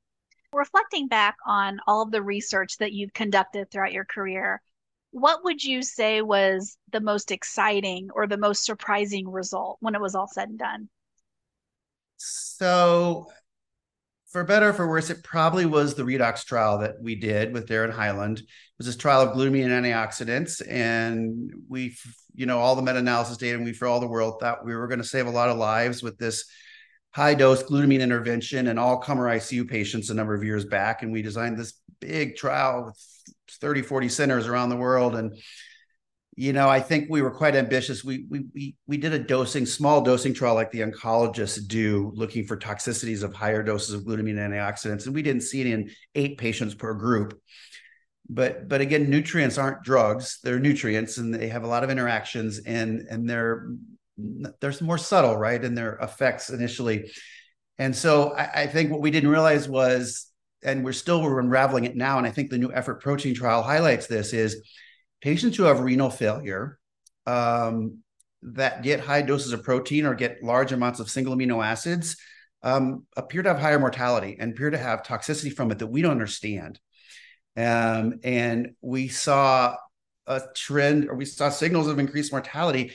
[0.54, 4.60] Reflecting back on all of the research that you've conducted throughout your career,
[5.10, 10.00] what would you say was the most exciting or the most surprising result when it
[10.00, 10.88] was all said and done?
[12.16, 13.30] So,
[14.32, 17.68] for better or for worse, it probably was the REDOXS trial that we did with
[17.68, 18.38] Daren Heyland.
[18.40, 18.46] It
[18.78, 21.96] was this trial of glutamine and antioxidants, and we,
[22.34, 24.88] you know, all the meta-analysis data, and we for all the world thought we were
[24.88, 26.46] going to save a lot of lives with this
[27.10, 31.02] high dose glutamine intervention in all comer ICU patients a number of years back.
[31.02, 32.96] And we designed this big trial with
[33.60, 35.14] 30, 40 centers around the world.
[35.14, 35.36] And,
[36.34, 38.02] you know, I think we were quite ambitious.
[38.02, 42.46] We, we, we, we did a dosing, small dosing trial like the oncologists do, looking
[42.46, 45.04] for toxicities of higher doses of glutamine antioxidants.
[45.04, 47.38] And we didn't see it in eight patients per group.
[48.30, 52.60] But, but again, nutrients aren't drugs; they're nutrients, and they have a lot of interactions,
[52.60, 53.66] and and they're
[54.16, 57.10] they're more subtle, right, in their effects initially.
[57.78, 61.84] And so I, I think what we didn't realize was and we're still we're unraveling
[61.84, 64.62] it now and i think the new effort protein trial highlights this is
[65.22, 66.78] patients who have renal failure
[67.26, 67.98] um,
[68.42, 72.16] that get high doses of protein or get large amounts of single amino acids
[72.62, 76.02] um, appear to have higher mortality and appear to have toxicity from it that we
[76.02, 76.78] don't understand
[77.56, 79.76] um, and we saw
[80.26, 82.92] a trend or we saw signals of increased mortality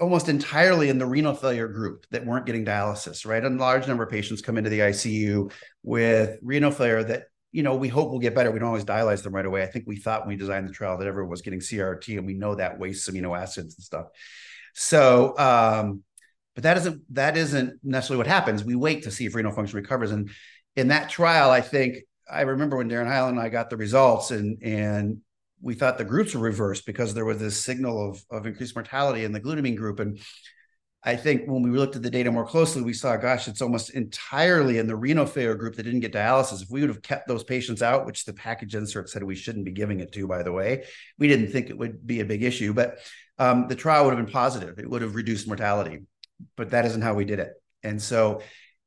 [0.00, 3.44] almost entirely in the renal failure group that weren't getting dialysis, right?
[3.44, 7.76] A large number of patients come into the ICU with renal failure that, you know,
[7.76, 8.50] we hope we'll get better.
[8.50, 9.62] We don't always dialyze them right away.
[9.62, 12.26] I think we thought when we designed the trial that everyone was getting CRRT and
[12.26, 14.06] we know that wastes amino acids and stuff.
[14.74, 16.02] So, um,
[16.54, 18.64] but that isn't that isn't necessarily what happens.
[18.64, 20.10] We wait to see if renal function recovers.
[20.10, 20.30] And
[20.76, 21.98] in that trial, I think
[22.30, 25.18] I remember when Daren Heyland and I got the results and and
[25.60, 29.24] we thought the groups were reversed because there was this signal of, of increased mortality
[29.24, 30.00] in the glutamine group.
[30.00, 30.18] And
[31.04, 33.90] I think when we looked at the data more closely, we saw, gosh, it's almost
[33.90, 36.62] entirely in the renal failure group that didn't get dialysis.
[36.62, 39.64] If we would have kept those patients out, which the package insert said we shouldn't
[39.64, 40.84] be giving it to, by the way,
[41.18, 42.72] we didn't think it would be a big issue.
[42.72, 42.98] But
[43.38, 44.78] um, the trial would have been positive.
[44.78, 46.02] It would have reduced mortality.
[46.56, 47.50] But that isn't how we did it.
[47.82, 48.42] And so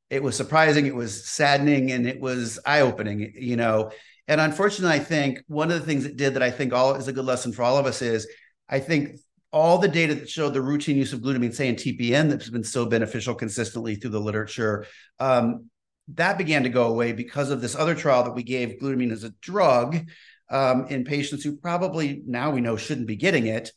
[0.10, 3.34] it was surprising, it was saddening, and it was eye opening.
[3.36, 3.92] You know,
[4.28, 7.10] and unfortunately, I think one of the things it did that I think all is
[7.10, 8.28] a good lesson for all of us is
[8.70, 9.20] I think
[9.56, 12.62] all the data that showed the routine use of glutamine, say in TPN, that's been
[12.62, 14.86] so beneficial consistently through the literature,
[15.22, 15.70] um,
[16.10, 19.24] that began to go away because of this other trial that we gave glutamine as
[19.24, 20.12] a drug
[20.50, 23.72] um, in patients who probably now we know shouldn't be getting it.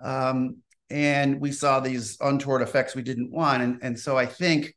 [0.00, 3.60] Um, and we saw these untoward effects we didn't want.
[3.60, 4.72] And, and so I think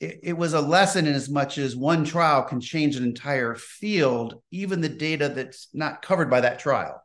[0.00, 3.54] it, it was a lesson in as much as one trial can change an entire
[3.54, 7.02] field, even the data that's not covered by that trial.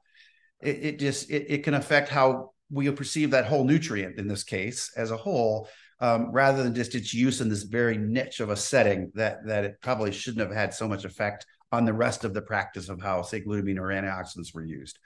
[0.62, 4.44] It, it just it, it can affect how we perceive that whole nutrient in this
[4.44, 5.68] case as a whole
[6.02, 9.66] um, rather than just its use in this very niche of a setting that that
[9.66, 13.02] it probably shouldn't have had so much effect on the rest of the practice of
[13.02, 14.98] how say glutamine or antioxidants were used.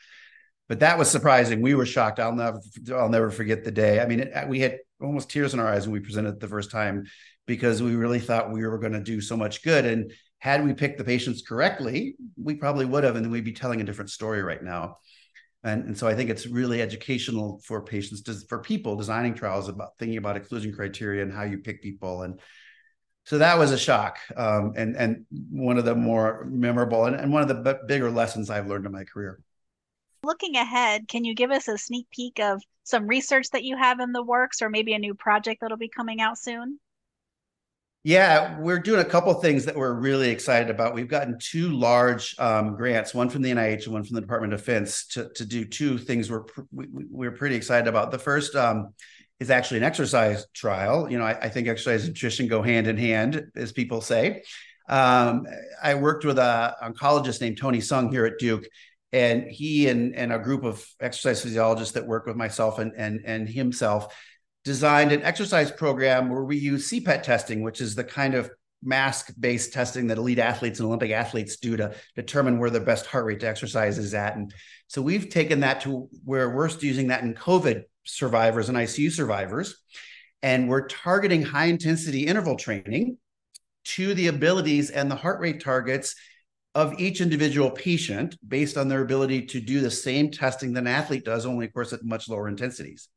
[0.70, 1.62] But that was surprising.
[1.62, 2.20] We were shocked.
[2.20, 2.60] I'll never
[2.92, 4.00] I'll never forget the day.
[4.00, 6.72] I mean, it, we had almost tears in our eyes when we presented the first
[6.72, 7.06] time
[7.46, 9.86] because we really thought we were going to do so much good.
[9.86, 13.54] And had we picked the patients correctly, we probably would have, and then we'd be
[13.54, 14.98] telling a different story right now.
[15.64, 19.92] And, and so I think it's really educational for patients, for people designing trials about
[19.98, 22.24] thinking about exclusion criteria and how you pick people.
[22.24, 22.40] And
[23.26, 27.32] so that was a shock um, and, and one of the more memorable and, and
[27.32, 29.40] one of the b- bigger lessons I've learned in my career.
[30.24, 34.02] Looking ahead, can you give us a sneak peek of some research that you have
[34.02, 36.80] in the works or maybe a new project that'll be coming out soon?
[38.06, 40.94] Yeah, we're doing a couple things that we're really excited about.
[40.94, 44.52] We've gotten two large um, grants, one from the NIH and one from the Department
[44.52, 48.12] of Defense, to, to do two things we're we, we're pretty excited about.
[48.12, 48.94] The first um,
[49.40, 51.10] is actually an exercise trial.
[51.10, 54.44] You know, I, I, think exercise and nutrition go hand in hand, as people say.
[54.90, 55.48] Um,
[55.82, 58.66] I worked with an oncologist named Tony Sung here at Duke,
[59.14, 63.22] and he and, and a group of exercise physiologists that work with myself and and
[63.24, 64.14] and himself
[64.64, 68.50] designed an exercise program where we use CPET testing, which is the kind of
[68.82, 73.06] mask based testing that elite athletes and Olympic athletes do to determine where the best
[73.06, 74.36] heart rate to exercise is at.
[74.36, 74.54] And
[74.88, 79.78] so we've taken that to where we're using that in COVID survivors and ICU survivors.
[80.42, 83.18] And we're targeting high intensity interval training
[83.86, 86.16] to the abilities and the heart rate targets
[86.76, 90.88] of each individual patient based on their ability to do the same testing that an
[90.88, 93.10] athlete does, only of course at much lower intensities.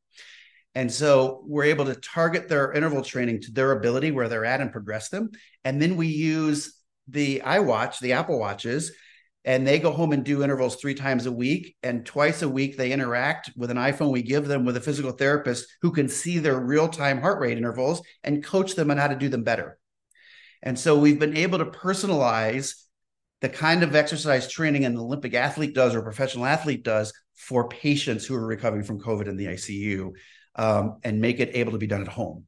[0.77, 4.61] And so we're able to target their interval training to their ability where they're at
[4.61, 5.31] and progress them.
[5.65, 8.93] And then we use the iWatch, the Apple Watches,
[9.47, 11.77] and they go home and do intervals three times a week.
[11.83, 15.13] And twice a week, they interact with an iPhone we give them with a physical
[15.13, 19.09] therapist who can see their real time heart rate intervals and coach them on how
[19.09, 19.79] to do them better.
[20.63, 22.75] And so we've been able to personalize
[23.41, 27.67] the kind of exercise training an Olympic athlete does or a professional athlete does for
[27.67, 30.13] patients who are recovering from COVID in the ICU
[30.57, 32.45] um, and make it able to be done at home.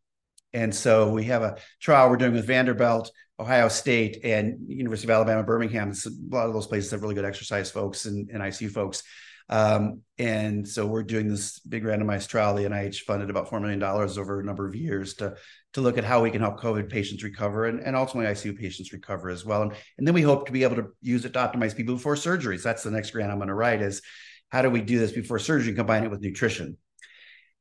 [0.53, 5.11] And so we have a trial we're doing with Vanderbilt, Ohio State, and University of
[5.11, 5.91] Alabama, Birmingham.
[5.91, 9.03] It's a lot of those places have really good exercise folks and, and ICU folks.
[9.51, 12.55] Um, and so we're doing this big randomized trial.
[12.55, 15.37] The NIH funded about $4 million over a number of years to,
[15.73, 18.93] to look at how we can help COVID patients recover and, and ultimately ICU patients
[18.93, 19.63] recover as well.
[19.63, 22.15] And, and then we hope to be able to use it to optimize people before
[22.15, 22.63] surgeries.
[22.63, 24.03] That's the next grant I'm going to write is
[24.51, 26.77] how do we do this before surgery and combine it with nutrition?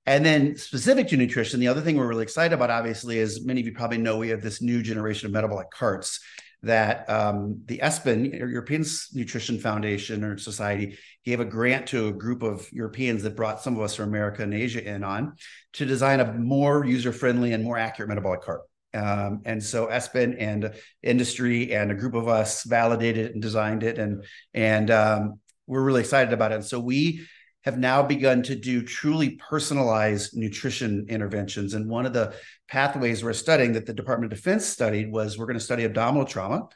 [0.08, 3.60] And then specific to nutrition, the other thing we're really excited about, obviously, is many
[3.60, 6.22] of you probably know, we have this new generation of metabolic carts
[6.64, 12.42] that um, the ESPEN, European Nutrition Foundation or Society, gave a grant to a group
[12.42, 15.36] of Europeans that brought some of us from America and Asia in on
[15.74, 18.62] to design a more user-friendly and more accurate metabolic cart.
[18.94, 24.00] Um, and so ESPEN and industry and a group of us validated and designed it,
[24.00, 26.56] and and um, we're really excited about it.
[26.56, 27.28] And so we
[27.68, 31.74] have now begun to do truly personalized nutrition interventions.
[31.74, 32.34] And one of the
[32.70, 36.26] pathways we're studying that the Department of Defense studied was we're going to study abdominal
[36.26, 36.70] trauma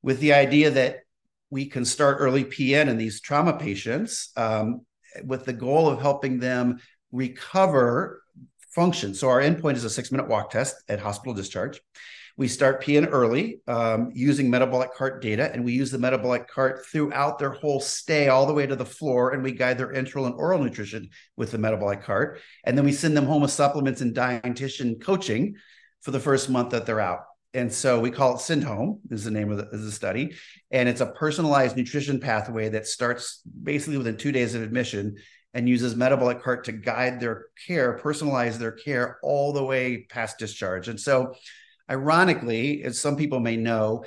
[0.00, 1.00] with the idea that
[1.50, 4.80] we can start early PN in these trauma patients um,
[5.24, 6.80] with the goal of helping them
[7.12, 8.22] recover
[8.70, 9.12] function.
[9.12, 11.82] So our endpoint is a six minute walk test at hospital discharge.
[12.40, 16.86] We start PN early um, using metabolic cart data, and we use the metabolic cart
[16.86, 20.24] throughout their whole stay all the way to the floor, and we guide their enteral
[20.24, 22.40] and oral nutrition with the metabolic cart.
[22.64, 25.56] And then we send them home with supplements and dietitian coaching
[26.00, 27.24] for the first month that they're out.
[27.52, 30.34] And so we call it Send Home, is the name of the, the study.
[30.70, 35.16] And it's a personalized nutrition pathway that starts basically within two days of admission
[35.52, 40.38] and uses metabolic cart to guide their care, personalize their care all the way past
[40.38, 40.88] discharge.
[40.88, 41.34] And so
[41.90, 44.04] Ironically, as some people may know,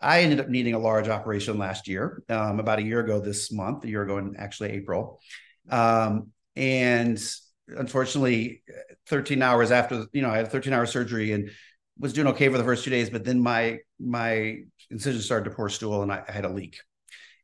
[0.00, 3.50] I ended up needing a large operation last year, um, about a year ago this
[3.50, 5.20] month, a year ago in actually April.
[5.70, 7.20] Um, and
[7.68, 8.62] unfortunately,
[9.08, 11.50] 13 hours after, you know, I had a 13 hour surgery and
[11.98, 14.58] was doing okay for the first two days, but then my my
[14.90, 16.78] incision started to pour stool and I, I had a leak.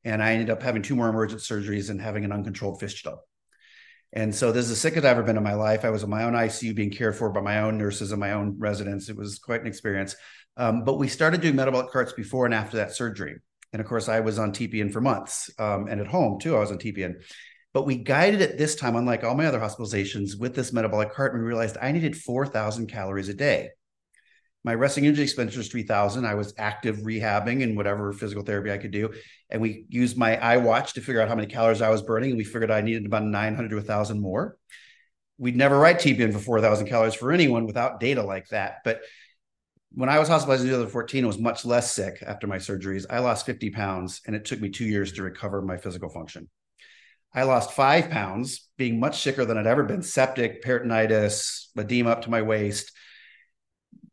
[0.05, 3.19] And I ended up having two more emergent surgeries and having an uncontrolled fistula.
[4.13, 5.85] And so this is the sickest I've ever been in my life.
[5.85, 8.33] I was in my own ICU being cared for by my own nurses and my
[8.33, 9.09] own residents.
[9.09, 10.17] It was quite an experience.
[10.57, 13.37] Um, but we started doing metabolic carts before and after that surgery.
[13.73, 16.61] And of course, I was on TPN for months um, and at home too, I
[16.61, 17.23] was on TPN.
[17.73, 21.33] But we guided it this time, unlike all my other hospitalizations, with this metabolic cart.
[21.33, 23.71] And we realized I needed 4,000 calories a day.
[24.63, 28.79] My resting energy expenditure was 3000 I was active rehabbing and whatever physical therapy I
[28.79, 29.11] could do.
[29.49, 32.31] And we used my iWatch to figure out how many calories I was burning.
[32.31, 34.57] And we figured I needed about 900 to 1,000 more.
[35.39, 38.79] We'd never write TPN for 4,000 calories for anyone without data like that.
[38.85, 39.01] But
[39.93, 43.07] when I was hospitalized in 2014, I was much less sick after my surgeries.
[43.09, 46.49] I lost 50 pounds and it took me two years to recover my physical function.
[47.33, 52.23] I lost five pounds, being much sicker than I'd ever been septic, peritonitis, edema up
[52.23, 52.93] to my waist.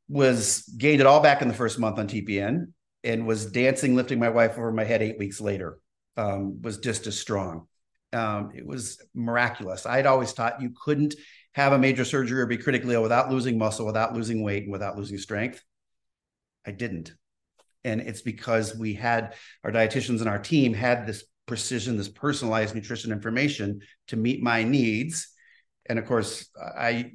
[0.10, 2.72] Was gained it all back in the first month on TPN
[3.04, 5.80] and was dancing, lifting my wife over my head eight weeks later.
[6.16, 7.68] Um, was just as strong.
[8.14, 9.86] Um, it was miraculous.
[9.86, 11.16] I'd always taught you couldn't
[11.54, 14.72] have a major surgery or be critically ill without losing muscle, without losing weight, and
[14.72, 15.64] without losing strength.
[16.66, 17.14] I didn't.
[17.84, 22.76] And it's because we had our dietitians and our team had this precision, this personalized
[22.76, 25.30] nutrition information to meet my needs.
[25.86, 27.12] And of course, I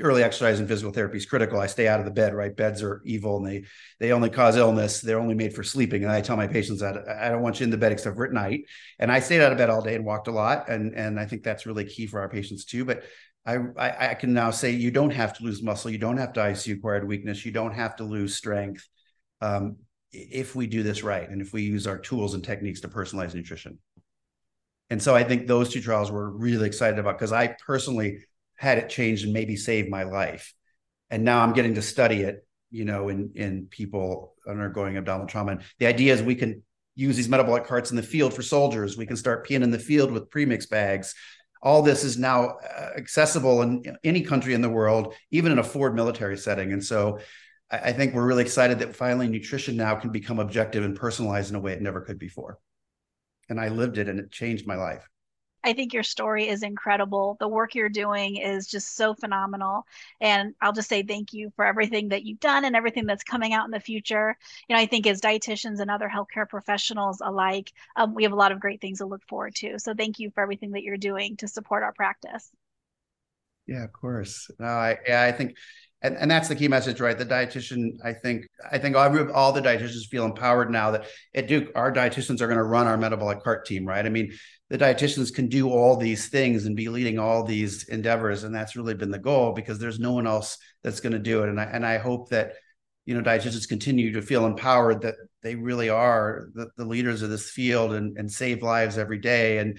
[0.00, 1.60] early exercise and physical therapy is critical.
[1.60, 2.54] I stay out of the bed, right?
[2.54, 3.64] Beds are evil and they
[4.00, 5.00] they only cause illness.
[5.00, 6.02] They're only made for sleeping.
[6.02, 8.24] And I tell my patients that I don't want you in the bed except for
[8.24, 8.64] at night.
[8.98, 10.68] And I stayed out of bed all day and walked a lot.
[10.68, 12.84] And and I think that's really key for our patients too.
[12.84, 13.04] But
[13.46, 15.90] I, I, I can now say you don't have to lose muscle.
[15.90, 17.44] You don't have to ICU acquired weakness.
[17.44, 18.88] You don't have to lose strength
[19.40, 19.76] um,
[20.12, 23.34] if we do this right and if we use our tools and techniques to personalize
[23.34, 23.78] nutrition.
[24.90, 28.24] And so I think those two trials we're really excited about because I personally
[28.56, 30.54] had it changed and maybe saved my life.
[31.10, 35.52] And now I'm getting to study it, you know, in in people undergoing abdominal trauma.
[35.52, 36.62] And the idea is we can
[36.96, 38.96] use these metabolic carts in the field for soldiers.
[38.96, 41.14] We can start PN in the field with premix bags
[41.64, 45.64] all this is now uh, accessible in any country in the world, even in a
[45.64, 46.72] forward military setting.
[46.72, 47.20] And so
[47.70, 51.56] I think we're really excited that finally nutrition now can become objective and personalized in
[51.56, 52.58] a way it never could before.
[53.48, 55.08] And I lived it and it changed my life.
[55.64, 57.36] I think your story is incredible.
[57.40, 59.86] The work you're doing is just so phenomenal.
[60.20, 63.54] And I'll just say thank you for everything that you've done and everything that's coming
[63.54, 64.36] out in the future.
[64.68, 68.36] You know, I think as dietitians and other healthcare professionals alike, um, we have a
[68.36, 69.78] lot of great things to look forward to.
[69.78, 72.50] So thank you for everything that you're doing to support our practice.
[73.66, 74.50] Yeah, of course.
[74.58, 75.56] No, I, I think
[76.04, 77.16] and, and that's the key message, right?
[77.16, 81.48] The dietitian, I think, I think all, all the dietitians feel empowered now that at
[81.48, 84.04] Duke, our dietitians are going to run our metabolic cart team, right?
[84.04, 84.30] I mean,
[84.68, 88.76] the dietitians can do all these things and be leading all these endeavors, and that's
[88.76, 91.48] really been the goal because there's no one else that's going to do it.
[91.48, 92.52] And I and I hope that
[93.06, 97.30] you know dietitians continue to feel empowered that they really are the, the leaders of
[97.30, 99.78] this field and, and save lives every day and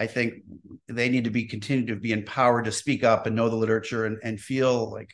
[0.00, 0.42] I think
[0.88, 4.06] they need to be continue to be empowered to speak up and know the literature
[4.06, 5.10] and, and feel like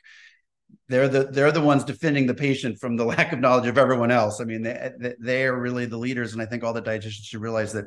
[0.89, 4.11] they're the they're the ones defending the patient from the lack of knowledge of everyone
[4.11, 4.41] else.
[4.41, 7.41] I mean, they they are really the leaders, and I think all the dietitians should
[7.41, 7.87] realize that.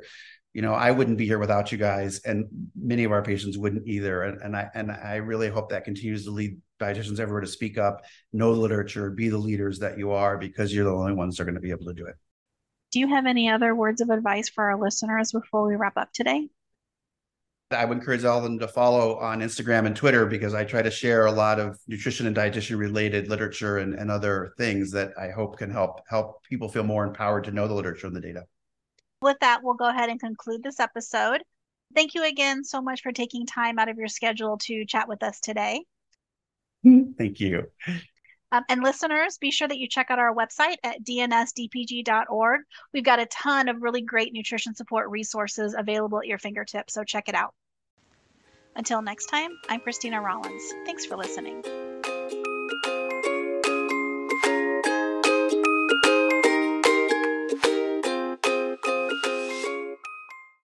[0.53, 3.87] You know, I wouldn't be here without you guys, and many of our patients wouldn't
[3.87, 4.23] either.
[4.23, 7.77] And, and I and I really hope that continues to lead dietitians everywhere to speak
[7.77, 8.01] up,
[8.33, 11.43] know the literature, be the leaders that you are, because you're the only ones that
[11.43, 12.15] are going to be able to do it.
[12.91, 16.11] Do you have any other words of advice for our listeners before we wrap up
[16.11, 16.49] today?
[17.73, 20.81] I would encourage all of them to follow on Instagram and Twitter because I try
[20.81, 25.11] to share a lot of nutrition and dietitian related literature and, and other things that
[25.19, 28.21] I hope can help help people feel more empowered to know the literature and the
[28.21, 28.45] data.
[29.21, 31.43] With that, we'll go ahead and conclude this episode.
[31.93, 35.23] Thank you again so much for taking time out of your schedule to chat with
[35.23, 35.83] us today.
[36.83, 37.67] Thank you.
[38.51, 42.61] Um, and listeners, be sure that you check out our website at dnsdpg.org.
[42.93, 47.03] We've got a ton of really great nutrition support resources available at your fingertips, so
[47.03, 47.53] check it out.
[48.75, 50.63] Until next time, I'm Christina Rollins.
[50.85, 51.63] Thanks for listening.